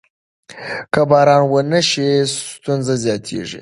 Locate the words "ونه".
1.51-1.81